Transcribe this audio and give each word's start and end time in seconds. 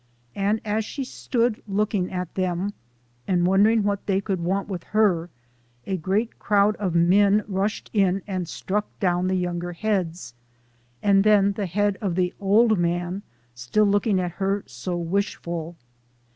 83 0.35 0.41
and 0.47 0.61
as 0.65 0.83
she 0.83 1.03
stood 1.03 1.61
looking 1.67 2.11
at 2.11 2.33
them, 2.33 2.73
and 3.27 3.45
wondering 3.45 3.83
what 3.83 4.03
they 4.07 4.19
could 4.19 4.39
want 4.39 4.67
with 4.67 4.83
her, 4.85 5.29
a 5.85 5.95
great 5.95 6.39
crowd 6.39 6.75
of 6.77 6.95
men 6.95 7.43
rushed 7.47 7.91
in 7.93 8.23
and 8.25 8.47
struck 8.49 8.87
down 8.99 9.27
the 9.27 9.35
younger 9.35 9.73
heads, 9.73 10.33
and 11.03 11.23
then 11.23 11.51
the 11.51 11.67
head 11.67 11.99
of 12.01 12.15
the 12.15 12.33
old 12.39 12.79
man, 12.79 13.21
still 13.53 13.85
looking 13.85 14.19
at 14.19 14.31
her 14.31 14.63
so' 14.65 14.97
wishful.' 14.97 15.75